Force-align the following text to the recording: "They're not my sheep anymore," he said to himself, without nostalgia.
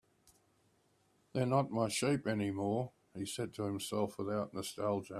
"They're 1.33 1.45
not 1.45 1.69
my 1.69 1.87
sheep 1.87 2.25
anymore," 2.25 2.91
he 3.15 3.27
said 3.27 3.53
to 3.53 3.63
himself, 3.65 4.17
without 4.17 4.51
nostalgia. 4.51 5.09